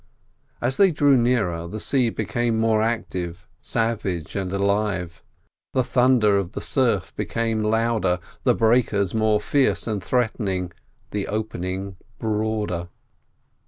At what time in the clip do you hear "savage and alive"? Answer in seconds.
3.61-5.21